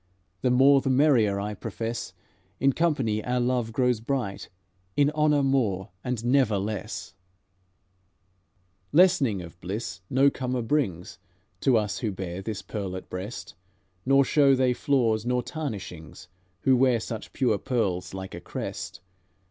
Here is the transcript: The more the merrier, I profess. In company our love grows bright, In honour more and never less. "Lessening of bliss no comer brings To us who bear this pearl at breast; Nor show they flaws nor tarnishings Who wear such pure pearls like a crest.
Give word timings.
The 0.41 0.49
more 0.49 0.81
the 0.81 0.89
merrier, 0.89 1.39
I 1.39 1.53
profess. 1.53 2.11
In 2.59 2.73
company 2.73 3.23
our 3.23 3.39
love 3.39 3.71
grows 3.71 3.99
bright, 3.99 4.49
In 4.97 5.11
honour 5.11 5.43
more 5.43 5.91
and 6.03 6.25
never 6.25 6.57
less. 6.57 7.13
"Lessening 8.91 9.43
of 9.43 9.61
bliss 9.61 10.01
no 10.09 10.31
comer 10.31 10.63
brings 10.63 11.19
To 11.59 11.77
us 11.77 11.99
who 11.99 12.11
bear 12.11 12.41
this 12.41 12.63
pearl 12.63 12.95
at 12.95 13.11
breast; 13.11 13.53
Nor 14.03 14.25
show 14.25 14.55
they 14.55 14.73
flaws 14.73 15.23
nor 15.23 15.43
tarnishings 15.43 16.27
Who 16.61 16.75
wear 16.75 16.99
such 16.99 17.31
pure 17.31 17.59
pearls 17.59 18.11
like 18.15 18.33
a 18.33 18.41
crest. 18.41 19.01